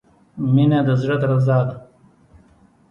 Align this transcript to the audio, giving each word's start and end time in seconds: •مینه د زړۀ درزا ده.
•مینه 0.53 0.79
د 0.87 0.89
زړۀ 1.01 1.15
درزا 1.21 1.59
ده. 1.67 1.75